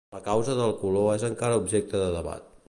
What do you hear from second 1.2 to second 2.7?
encara objecte de debat.